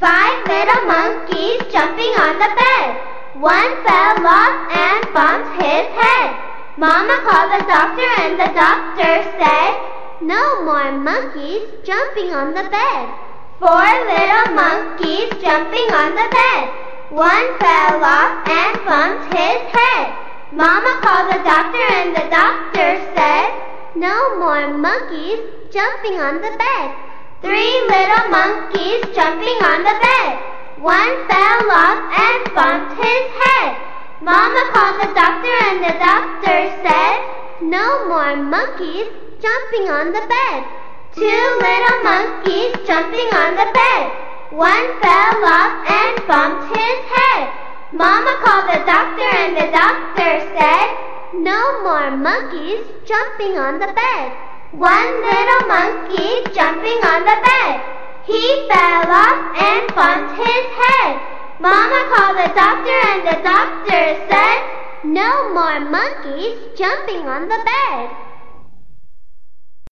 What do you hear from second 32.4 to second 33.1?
bumped